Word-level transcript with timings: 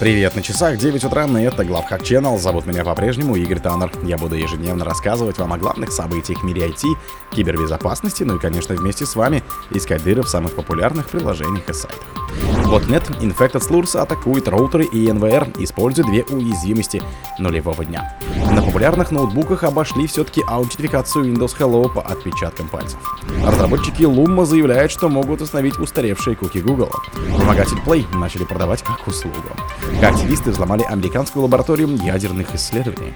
Привет, 0.00 0.34
на 0.34 0.42
часах 0.42 0.76
9 0.76 1.04
утра, 1.04 1.24
и 1.24 1.42
это 1.42 1.64
Главхак 1.64 2.02
Channel. 2.02 2.36
Зовут 2.36 2.66
меня 2.66 2.84
по-прежнему 2.84 3.36
Игорь 3.36 3.60
Таннер. 3.60 3.92
Я 4.02 4.18
буду 4.18 4.34
ежедневно 4.34 4.84
рассказывать 4.84 5.38
вам 5.38 5.52
о 5.52 5.58
главных 5.58 5.92
событиях 5.92 6.40
в 6.40 6.44
мире 6.44 6.66
IT, 6.66 6.82
кибербезопасности, 7.30 8.24
ну 8.24 8.36
и, 8.36 8.40
конечно, 8.40 8.74
вместе 8.74 9.06
с 9.06 9.14
вами 9.14 9.44
искать 9.70 10.02
дыры 10.02 10.22
в 10.22 10.28
самых 10.28 10.56
популярных 10.56 11.08
приложениях 11.08 11.68
и 11.68 11.72
сайтах. 11.72 12.24
Botnet 12.64 13.20
Infected 13.20 13.60
Slurs 13.60 13.96
атакует 13.96 14.48
роутеры 14.48 14.84
и 14.84 15.12
НВР, 15.12 15.48
используя 15.58 16.04
две 16.04 16.24
уязвимости 16.24 17.00
нулевого 17.38 17.84
дня. 17.84 18.18
На 18.50 18.62
популярных 18.62 19.12
ноутбуках 19.12 19.62
обошли 19.62 20.08
все-таки 20.08 20.42
аутентификацию 20.46 21.26
Windows 21.26 21.56
Hello 21.56 21.88
по 21.92 22.02
отпечаткам 22.02 22.68
пальцев. 22.68 22.98
Разработчики 23.44 24.02
Lumma 24.02 24.44
заявляют, 24.44 24.90
что 24.90 25.08
могут 25.08 25.42
установить 25.42 25.78
устаревшие 25.78 26.34
куки 26.34 26.58
Google. 26.58 26.90
Вымогатель 27.14 27.78
Play 27.86 28.04
начали 28.16 28.44
продавать 28.44 28.82
как 28.82 29.06
услугу. 29.06 29.36
Активисты 30.02 30.50
взломали 30.50 30.82
американскую 30.82 31.42
лабораторию 31.42 31.88
ядерных 31.96 32.54
исследований. 32.54 33.14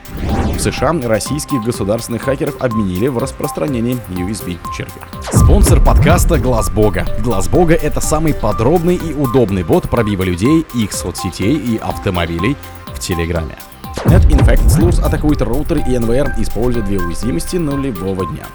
В 0.56 0.60
США 0.60 0.94
российских 1.02 1.62
государственных 1.62 2.22
хакеров 2.22 2.60
обменили 2.60 3.08
в 3.08 3.18
распространении 3.18 3.98
USB 4.08 4.58
червя. 4.76 5.06
Спонсор 5.32 5.84
подкаста 5.84 6.38
Глаз 6.38 6.70
Бога. 6.70 7.06
Глаз 7.22 7.48
Бога 7.48 7.74
это 7.74 8.00
самый 8.00 8.34
подробный 8.34 8.96
и 8.96 9.12
удобный 9.12 9.64
бот 9.64 9.88
пробива 9.88 10.22
людей, 10.22 10.66
их 10.74 10.92
соцсетей 10.92 11.56
и 11.56 11.76
автомобилей 11.76 12.56
в 12.86 12.98
Телеграме. 12.98 13.56
NetInfect 14.04 14.66
Slurs 14.66 15.04
атакует 15.04 15.42
роутер 15.42 15.78
и 15.78 15.98
НВР, 15.98 16.34
используя 16.38 16.82
две 16.82 16.98
уязвимости 16.98 17.56
нулевого 17.56 18.26
дня. 18.26 18.46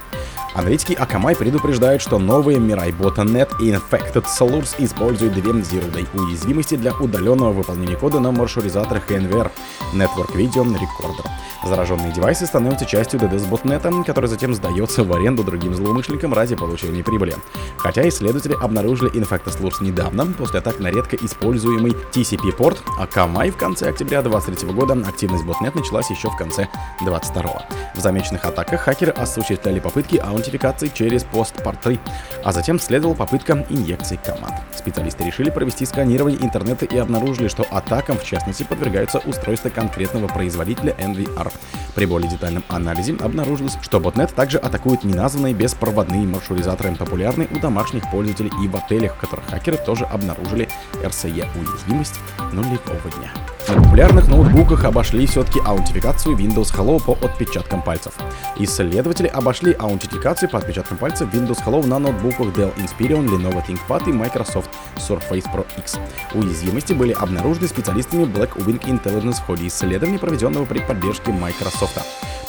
Аналитики 0.54 0.94
Akamai 0.94 1.36
предупреждают, 1.36 2.02
что 2.02 2.20
новые 2.20 2.60
Mirai 2.60 2.96
Botnet 2.96 3.50
и 3.60 3.72
Infected 3.72 4.26
Source 4.26 4.76
используют 4.78 5.34
две 5.34 5.52
Zero 5.52 5.92
Day 5.92 6.08
уязвимости 6.14 6.76
для 6.76 6.94
удаленного 6.94 7.52
выполнения 7.52 7.96
кода 7.96 8.20
на 8.20 8.32
маршрутизаторах 8.32 9.10
NVR 9.10 9.52
Network 9.94 10.36
Video 10.36 10.64
Recorder. 10.64 11.28
Зараженные 11.66 12.12
девайсы 12.12 12.46
становятся 12.46 12.86
частью 12.86 13.20
DDoS-ботнета, 13.20 13.92
который 14.06 14.28
затем 14.28 14.54
сдается 14.54 15.04
в 15.04 15.14
аренду 15.14 15.44
другим 15.44 15.74
злоумышленникам 15.74 16.34
ради 16.34 16.56
получения 16.56 17.04
прибыли. 17.04 17.36
Хотя 17.78 18.08
исследователи 18.08 18.54
обнаружили 18.62 19.12
Source 19.14 19.82
недавно, 19.82 20.26
после 20.26 20.60
атак 20.60 20.80
на 20.80 20.88
редко 20.88 21.16
используемый 21.16 21.94
TCP-порт, 22.12 22.84
Akamai 23.00 23.52
в 23.52 23.58
конце 23.58 23.90
октября 23.90 24.22
2023 24.22 24.74
года 24.74 24.94
активность 25.08 25.46
ботнет 25.46 25.76
началась 25.76 26.10
еще 26.10 26.30
в 26.30 26.36
конце 26.36 26.68
2022. 27.00 27.66
В 27.96 28.00
замеченных 28.00 28.44
атаках 28.46 28.82
хакеры 28.82 29.12
осуществляли 29.12 29.80
попытки 29.80 30.18
аутентификации 30.18 30.92
через 30.94 31.24
постпорты, 31.24 32.00
а 32.44 32.52
затем 32.52 32.80
следовала 32.80 33.16
попытка 33.16 33.66
инъекции 33.70 34.20
команд. 34.24 34.56
Специалисты 34.76 35.24
решили 35.24 35.50
провести 35.50 35.86
сканирование 35.86 36.44
интернета 36.44 36.86
и 36.86 36.98
обнаружили, 36.98 37.48
что 37.48 37.66
атакам 37.70 38.18
в 38.18 38.26
частности 38.26 38.64
подвергаются 38.64 39.20
устройства 39.20 39.70
конкретного 39.70 40.28
производителя 40.28 40.94
NVR. 41.00 41.53
При 41.96 42.06
более 42.06 42.30
детальном 42.30 42.64
анализе 42.70 43.16
обнаружилось, 43.20 43.78
что 43.82 44.00
ботнет 44.00 44.34
также 44.34 44.58
атакует 44.58 45.04
неназванные 45.04 45.54
беспроводные 45.54 46.26
маршрутизаторы, 46.26 46.96
популярные 46.96 47.48
у 47.52 47.60
домашних 47.60 48.10
пользователей 48.10 48.52
и 48.64 48.68
в 48.68 48.76
отелях, 48.76 49.16
в 49.16 49.20
которых 49.20 49.46
хакеры 49.46 49.78
тоже 49.78 50.06
обнаружили 50.06 50.68
RCE 51.04 51.48
уязвимость 51.56 52.20
нулевого 52.52 53.12
дня. 53.18 53.32
На 53.70 53.82
популярных 53.82 54.28
ноутбуках 54.28 54.84
обошли 54.84 55.26
все-таки 55.26 55.60
аутентификацию 55.64 56.36
Windows 56.36 56.76
Hello 56.76 57.02
по 57.02 57.14
отпечаткам 57.26 57.82
пальцев. 57.82 58.14
Исследователи 58.58 59.28
обошли 59.28 59.74
аутентификацию 59.74 60.50
по 60.50 60.58
отпечаткам 60.58 60.98
пальцев 60.98 61.34
Windows 61.34 61.64
Hello 61.66 61.86
на 61.86 61.98
ноутбуках 61.98 62.48
Dell 62.48 62.74
Inspiron, 62.76 63.26
Lenovo 63.28 63.64
ThinkPad 63.66 64.10
и 64.10 64.14
Microsoft 64.14 64.70
Surface 64.98 65.46
Pro 65.54 65.66
X. 65.78 65.98
Уязвимости 66.34 66.94
были 66.94 67.14
обнаружены 67.14 67.68
специалистами 67.68 68.26
Black 68.26 68.54
Wing 68.58 68.82
Intelligence 68.82 69.36
в 69.36 69.46
ходе 69.46 69.68
исследования, 69.68 70.20
проведенного 70.20 70.66
при 70.66 70.80
поддержке 70.80 71.32
Microsoft 71.44 72.00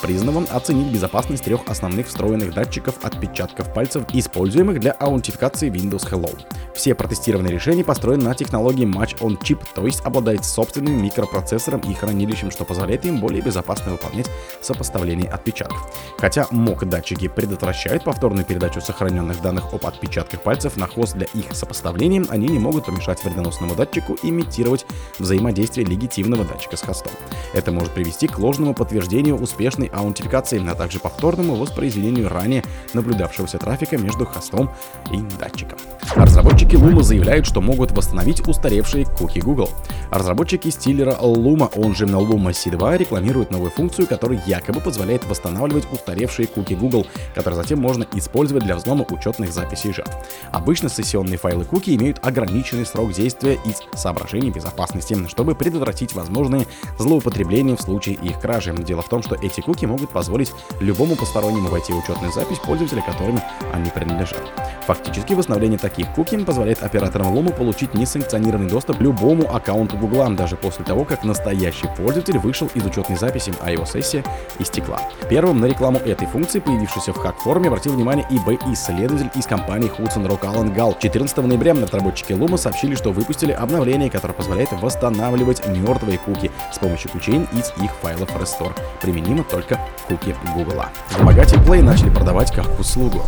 признанным 0.01 0.47
оценить 0.51 0.93
безопасность 0.93 1.45
трех 1.45 1.67
основных 1.67 2.09
встроенных 2.09 2.53
датчиков 2.53 3.03
отпечатков 3.03 3.73
пальцев, 3.73 4.05
используемых 4.13 4.79
для 4.79 4.93
аутентификации 4.93 5.71
Windows 5.71 6.07
Hello. 6.11 6.31
Все 6.75 6.95
протестированные 6.95 7.53
решения 7.53 7.85
построены 7.85 8.25
на 8.25 8.35
технологии 8.35 8.85
Match 8.85 9.19
on 9.21 9.39
Chip, 9.41 9.61
то 9.75 9.87
есть 9.87 10.05
обладает 10.05 10.45
собственным 10.45 11.03
микропроцессором 11.03 11.81
и 11.81 11.95
хранилищем, 11.95 12.51
что 12.51 12.65
позволяет 12.65 13.05
им 13.05 13.21
более 13.21 13.43
безопасно 13.43 13.93
выполнять 13.93 14.29
сопоставление 14.61 15.31
отпечатков. 15.31 15.79
Хотя 16.19 16.49
МОК 16.51 16.89
датчики 16.89 17.29
предотвращают 17.29 18.03
повторную 18.03 18.45
передачу 18.45 18.81
сохраненных 18.81 19.41
данных 19.41 19.73
об 19.73 19.87
отпечатках 19.87 20.43
пальцев 20.43 20.77
на 20.77 20.89
хост 20.89 21.15
для 21.15 21.27
их 21.33 21.55
сопоставления, 21.55 22.25
они 22.29 22.49
не 22.49 22.59
могут 22.59 22.87
помешать 22.87 23.23
вредоносному 23.23 23.77
датчику 23.77 24.19
имитировать 24.23 24.85
взаимодействие 25.19 25.87
легитимного 25.87 26.45
датчика 26.45 26.77
с 26.77 26.83
хостом. 26.83 27.13
Это 27.53 27.71
может 27.71 27.93
привести 27.93 28.27
к 28.27 28.39
ложному 28.39 28.75
подтверждению 28.75 29.37
успешной 29.37 29.87
аутентификации, 29.95 30.67
а 30.69 30.75
также 30.75 30.99
повторному 30.99 31.55
воспроизведению 31.55 32.29
ранее 32.29 32.65
наблюдавшегося 32.95 33.59
трафика 33.59 33.97
между 33.97 34.27
хостом 34.27 34.71
и 35.13 35.19
датчиком. 35.39 35.79
Разработчики 36.17 36.64
Luma 36.73 37.03
заявляют, 37.03 37.47
что 37.47 37.61
могут 37.61 37.93
восстановить 37.93 38.47
устаревшие 38.47 39.05
куки 39.05 39.39
Google. 39.39 39.71
Разработчики 40.11 40.69
стилера 40.71 41.17
Luma, 41.21 41.71
он 41.77 41.95
же 41.95 42.07
Luma 42.07 42.51
C2, 42.51 42.99
рекламируют 42.99 43.51
новую 43.51 43.71
функцию, 43.71 44.07
которая 44.07 44.43
якобы 44.47 44.81
позволяет 44.81 45.25
восстанавливать 45.27 45.87
устаревшие 45.93 46.47
куки 46.47 46.75
Google, 46.75 47.07
которые 47.35 47.63
затем 47.63 47.79
можно 47.81 48.07
использовать 48.15 48.65
для 48.65 48.77
взлома 48.77 49.05
учетных 49.11 49.53
записей 49.53 49.93
жертв. 49.93 50.17
Обычно 50.53 50.89
сессионные 50.89 51.39
файлы 51.39 51.65
куки 51.65 51.95
имеют 51.95 52.21
ограниченный 52.23 52.87
срок 52.87 53.13
действия 53.13 53.59
из 53.65 53.83
соображений 53.99 54.51
безопасности, 54.51 55.17
чтобы 55.29 55.55
предотвратить 55.55 56.15
возможные 56.15 56.67
злоупотребления 56.99 57.77
в 57.77 57.83
случае 57.83 58.17
их 58.17 58.41
кражи. 58.41 58.73
Дело 58.75 59.03
в 59.03 59.09
том, 59.09 59.23
что 59.23 59.35
эти 59.35 59.61
куки 59.61 59.87
могут 59.87 60.11
позволить 60.11 60.53
любому 60.81 61.17
постороннему 61.17 61.69
войти 61.69 61.93
в 61.93 61.99
учетную 61.99 62.33
запись 62.33 62.59
пользователя, 62.59 63.03
которыми 63.03 63.43
они 63.73 63.91
принадлежат. 63.91 64.43
Фактически 64.87 65.35
восстановление 65.35 65.79
таких 65.79 66.09
куки 66.15 66.35
позволяет 66.55 66.85
операторам 66.85 67.35
Луму 67.35 67.51
получить 67.51 67.95
несанкционированный 67.95 68.71
доступ 68.71 68.99
к 68.99 69.01
любому 69.01 69.53
аккаунту 69.53 69.97
Google, 69.97 70.31
даже 70.37 70.55
после 70.55 70.85
того, 70.85 71.05
как 71.05 71.25
настоящий 71.25 71.89
пользователь 71.97 72.39
вышел 72.39 72.71
из 72.75 72.87
учетной 72.87 73.17
записи, 73.17 73.53
а 73.61 73.73
его 73.73 73.85
сессия 73.85 74.23
истекла. 74.61 75.01
Первым 75.29 75.61
на 75.61 75.67
рекламу 75.67 75.99
этой 75.99 76.29
функции, 76.29 76.61
появившейся 76.61 77.13
в 77.13 77.17
хак-форме, 77.17 77.67
обратил 77.67 77.95
внимание 77.95 78.25
eBay-исследователь 78.31 79.33
из 79.35 79.47
компании 79.47 79.91
Hudson 79.99 80.29
Rock 80.29 80.43
Allen 80.43 80.73
Gall. 80.73 80.97
14 80.97 81.37
ноября 81.39 81.75
разработчики 81.75 82.33
Luma 82.33 82.57
сообщили, 82.57 82.95
что 82.95 83.11
выпустили 83.11 83.51
обновление, 83.51 84.11
которое 84.11 84.35
позволяет 84.35 84.71
восстанавливать 84.71 85.67
мертвые 85.67 86.19
куки 86.19 86.53
с 86.73 86.79
помощью 86.79 87.11
ключей 87.11 87.49
из 87.53 87.73
их 87.83 87.91
файлов 88.01 88.31
Restore. 88.37 88.77
Применимо 89.03 89.43
только 89.43 89.81
куки 90.07 90.37
Гугла. 90.55 90.91
Вымогатель 91.19 91.59
Play 91.59 91.83
начали 91.83 92.11
продавать 92.11 92.53
как 92.53 92.79
услугу. 92.79 93.23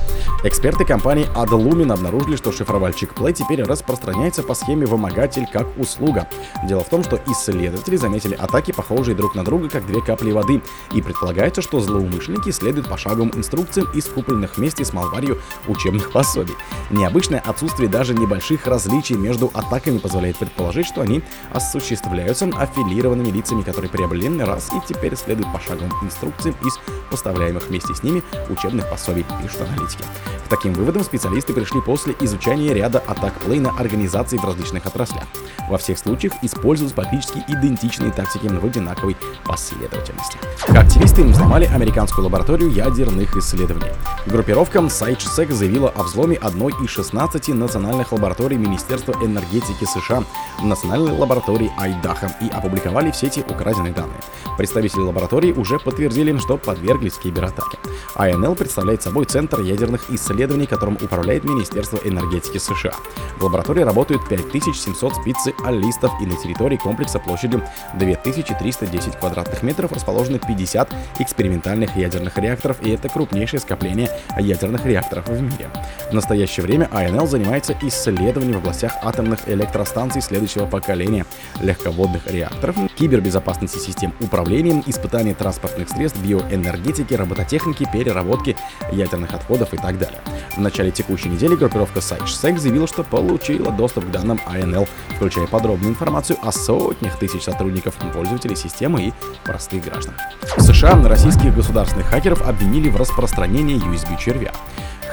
Эксперты 0.45 0.85
компании 0.85 1.27
Adlumin 1.35 1.93
обнаружили, 1.93 2.37
что 2.37 2.53
шифровальщик 2.53 3.16
Play 3.17 3.33
теперь 3.33 3.63
распространяется 3.63 4.43
по 4.43 4.55
схеме 4.55 4.87
вымогатель 4.87 5.47
как 5.51 5.67
услуга. 5.79 6.29
Дело 6.69 6.85
в 6.85 6.89
том, 6.89 7.03
что 7.03 7.21
исследователи 7.27 7.97
заметили 7.97 8.35
атаки, 8.35 8.73
похожие 8.73 9.15
друг 9.15 9.35
на 9.35 9.45
друга, 9.45 9.69
как 9.69 9.87
две 9.87 10.01
капли 10.03 10.33
воды, 10.33 10.63
и 10.93 11.03
предполагается, 11.03 11.63
что 11.63 11.81
злоумышленники 11.81 12.51
следуют 12.51 12.89
пошаговым 12.89 13.33
инструкциям 13.35 13.91
из 13.93 14.05
купленных 14.07 14.57
вместе 14.59 14.85
с 14.85 14.93
малварью 14.93 15.41
учебных 15.67 16.13
пособий. 16.13 16.55
Необычное 16.91 17.41
отсутствие 17.41 17.89
даже 17.89 18.15
небольших 18.15 18.67
различий 18.67 19.17
между 19.17 19.51
атаками 19.55 19.99
позволяет 19.99 20.37
предположить, 20.37 20.87
что 20.87 21.01
они 21.01 21.23
осуществляются 21.53 22.47
аффилированными 22.47 23.31
лицами, 23.31 23.63
которые 23.63 23.91
приобрели 23.91 24.27
раз 24.43 24.71
и 24.73 24.93
теперь 24.93 25.17
следуют 25.17 25.53
пошаговым 25.53 25.93
инструкциям 26.03 26.27
инструкциям 26.27 26.57
из 26.65 26.79
поставляемых 27.11 27.69
вместе 27.69 27.95
с 27.95 28.03
ними 28.03 28.23
учебных 28.49 28.89
пособий, 28.91 29.25
пишут 29.43 29.63
аналитики. 29.63 30.05
К 30.47 30.49
таким 30.49 30.73
выводам 30.73 31.03
специалисты 31.03 31.53
пришли 31.53 31.81
после 31.81 32.15
изучения 32.21 32.73
ряда 32.73 32.99
атак 33.07 33.35
Play 33.45 33.61
на 33.61 33.71
организации 33.71 34.37
в 34.37 34.45
различных 34.45 34.87
отраслях. 34.87 35.25
Во 35.69 35.79
всех 35.79 35.99
случаях 35.99 36.33
используются 36.43 36.95
практически 36.95 37.43
идентичные 37.49 38.13
тактики 38.13 38.47
в 38.47 38.65
одинаковой 38.65 39.17
последовательности. 39.45 40.39
Активисты 40.69 41.25
взломали 41.25 41.65
американскую 41.65 42.25
лабораторию 42.25 42.71
ядерных 42.71 43.37
исследований. 43.37 43.91
Группировка 44.27 44.79
SciSec 44.79 45.53
заявила 45.53 45.89
о 45.91 46.03
взломе 46.03 46.37
одной 46.37 46.73
из 46.83 46.91
16 46.91 47.49
национальных 47.49 48.13
лабораторий 48.13 48.57
Министерства 48.57 49.15
энергетики 49.23 49.85
США, 49.85 50.25
национальной 50.63 51.13
лаборатории 51.13 51.73
Айдаха, 51.79 52.35
и 52.41 52.49
опубликовали 52.49 53.11
в 53.11 53.17
сети 53.17 53.45
украденные 53.49 53.93
данные. 53.93 54.21
Представители 54.59 55.01
лаборатории 55.01 55.53
уже 55.53 55.79
подтвердили, 55.79 56.37
что 56.39 56.57
подверглись 56.57 57.19
кибератаке. 57.19 57.79
АНЛ 58.15 58.55
представляет 58.55 59.03
собой 59.03 59.27
Центр 59.27 59.61
ядерных 59.61 60.11
исследований, 60.11 60.67
которым 60.67 60.95
управляет 60.95 61.45
Министерство 61.45 61.99
энергетики 62.05 62.59
США. 62.59 62.95
В 63.39 63.45
лаборатории 63.45 63.83
работают 63.83 64.27
5700 64.29 65.17
специалистов 65.17 66.13
и 66.23 66.27
на 66.27 66.37
территории 66.37 66.77
комплекса 66.77 67.19
площадью 67.19 67.63
2310 67.95 69.17
квадратных 69.17 69.63
метров 69.63 69.93
расположены 69.93 70.39
50 70.39 70.95
экспериментальных 71.19 71.97
ядерных 71.97 72.39
реакторов, 72.39 72.79
и 72.81 72.91
это 72.91 73.11
крупнейшее 73.11 73.61
скопление 73.61 74.09
ядерных 74.39 74.87
реакторов 74.87 75.29
в 75.29 75.43
мире. 75.43 75.69
В 76.11 76.15
настоящее 76.15 76.65
время 76.65 76.89
АНЛ 76.91 77.27
занимается 77.27 77.77
исследованием 77.83 78.55
в 78.55 78.59
областях 78.59 78.95
атомных 79.03 79.47
электростанций 79.49 80.23
следующего 80.23 80.65
поколения, 80.65 81.27
легководных 81.61 82.27
реакторов, 82.27 82.77
кибербезопасности 82.97 83.79
систем 83.79 84.13
управления, 84.21 84.83
испытания 84.87 85.35
транспортных 85.35 85.89
средств, 85.89 86.19
биоэнергетики, 86.21 87.15
робототехники, 87.15 87.89
переработки 87.93 88.57
ядерных 88.91 89.33
отходов 89.35 89.73
и 89.75 89.77
так 89.77 89.99
далее. 89.99 90.21
В 90.57 90.61
начале 90.61 90.91
текущей 90.91 91.29
недели 91.29 91.55
группировка 91.55 92.01
SciSec 92.01 92.59
заявила, 92.59 92.87
что 92.87 93.05
получила 93.05 93.71
доступ 93.71 94.07
к 94.07 94.11
данным 94.11 94.41
АНЛ, 94.47 94.89
включая 95.17 95.47
подробную 95.47 95.93
информацию 95.93 96.39
о 96.43 96.51
сотнях 96.51 97.19
тысяч 97.19 97.43
сотрудников, 97.43 97.95
пользователей 98.13 98.57
системы 98.57 99.09
и 99.09 99.13
простых 99.45 99.85
граждан. 99.85 100.15
В 100.57 100.63
США 100.63 101.01
российских 101.07 101.55
государственных 101.55 102.07
хакеров 102.07 102.47
обвинили 102.47 102.89
в 102.89 102.97
распространении 102.97 103.77
USB-червя. 103.77 104.53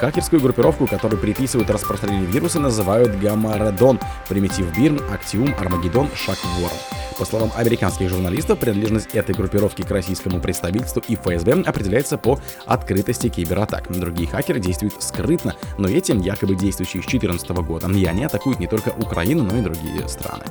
Хакерскую 0.04 0.42
группировку, 0.42 0.86
которой 0.86 1.16
приписывают 1.16 1.70
распространение 1.70 2.26
вируса, 2.26 2.60
называют 2.60 3.18
Гамарадон, 3.20 3.98
Примитив 4.28 4.66
Бирн, 4.76 5.00
Актиум, 5.10 5.54
Армагеддон, 5.58 6.10
Шакворм. 6.14 6.76
По 7.18 7.24
словам 7.24 7.50
американских 7.56 8.10
журналистов, 8.10 8.58
принадлежность 8.58 9.14
этой 9.14 9.34
группировки 9.34 9.80
к 9.80 9.90
российскому 9.90 10.40
представительству 10.40 11.02
и 11.08 11.14
ФСБ 11.14 11.62
определяется 11.62 12.18
по 12.18 12.38
открытости 12.66 13.30
кибератак. 13.30 13.90
Другие 13.90 14.28
хакеры 14.28 14.60
действуют 14.60 15.02
скрытно, 15.02 15.54
но 15.78 15.88
этим 15.88 16.20
якобы 16.20 16.54
действующие 16.54 17.02
с 17.02 17.06
2014 17.06 17.48
года, 17.66 17.88
и 17.88 18.04
они 18.04 18.24
атакуют 18.24 18.58
не 18.58 18.66
только 18.66 18.90
Украину, 18.90 19.44
но 19.44 19.56
и 19.56 19.62
другие 19.62 20.06
страны. 20.08 20.44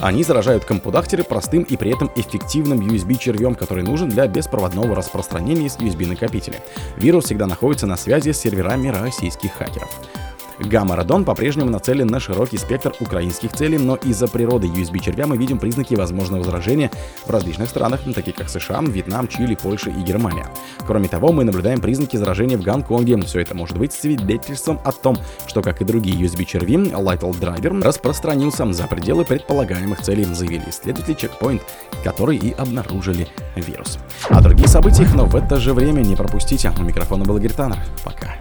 Они 0.00 0.22
заражают 0.22 0.64
компудахтеры 0.64 1.24
простым 1.24 1.64
и 1.64 1.76
при 1.76 1.92
этом 1.92 2.10
эффективным 2.14 2.80
USB-червем, 2.80 3.56
который 3.56 3.82
нужен 3.82 4.08
для 4.08 4.28
беспроводного 4.28 4.94
распространения 4.94 5.68
с 5.68 5.76
USB-накопителя. 5.76 6.60
Вирус 6.96 7.24
всегда 7.24 7.46
находится 7.46 7.86
на 7.86 7.96
связи 7.96 8.30
с 8.30 8.38
серверами 8.38 8.88
российских 9.02 9.52
хакеров. 9.52 9.90
Гамма-радон 10.58 11.24
по-прежнему 11.24 11.70
нацелен 11.70 12.06
на 12.08 12.18
широкий 12.20 12.58
спектр 12.58 12.92
украинских 13.00 13.52
целей, 13.52 13.78
но 13.78 13.96
из-за 13.96 14.26
природы 14.26 14.66
USB-червя 14.66 15.26
мы 15.26 15.36
видим 15.36 15.58
признаки 15.58 15.94
возможного 15.94 16.42
заражения 16.44 16.90
в 17.24 17.30
различных 17.30 17.68
странах, 17.68 18.00
таких 18.14 18.34
как 18.34 18.48
США, 18.48 18.80
Вьетнам, 18.82 19.28
Чили, 19.28 19.54
Польша 19.54 19.90
и 19.90 20.02
Германия. 20.02 20.46
Кроме 20.86 21.08
того, 21.08 21.32
мы 21.32 21.44
наблюдаем 21.44 21.80
признаки 21.80 22.16
заражения 22.16 22.58
в 22.58 22.62
Гонконге. 22.62 23.20
Все 23.22 23.40
это 23.40 23.54
может 23.54 23.78
быть 23.78 23.92
свидетельством 23.92 24.80
о 24.84 24.92
том, 24.92 25.16
что, 25.46 25.62
как 25.62 25.80
и 25.80 25.84
другие 25.84 26.16
USB-черви, 26.16 26.92
Lytle 26.92 27.38
Driver 27.38 27.82
распространился 27.82 28.70
за 28.72 28.86
пределы 28.86 29.24
предполагаемых 29.24 30.00
целей, 30.00 30.24
заявили 30.24 30.64
исследователи 30.68 31.16
Checkpoint, 31.16 31.62
которые 32.02 32.38
и 32.40 32.52
обнаружили 32.52 33.28
вирус. 33.54 33.98
О 34.28 34.40
других 34.40 34.68
событиях, 34.68 35.14
но 35.14 35.24
в 35.26 35.36
это 35.36 35.56
же 35.56 35.72
время 35.72 36.00
не 36.00 36.16
пропустите. 36.16 36.72
У 36.78 36.82
микрофона 36.82 37.24
был 37.24 37.36
Игорь 37.36 37.52
Таннер. 37.52 37.78
Пока. 38.04 38.34